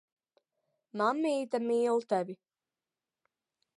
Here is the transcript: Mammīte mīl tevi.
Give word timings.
Mammīte 1.01 1.61
mīl 1.67 2.03
tevi. 2.15 2.39